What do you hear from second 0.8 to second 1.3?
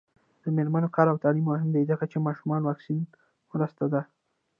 کار او